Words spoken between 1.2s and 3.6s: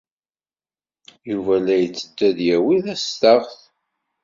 Yuba la yetteddu ad yawi tastaɣt.